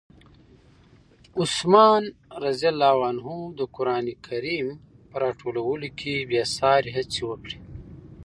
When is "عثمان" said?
1.39-2.03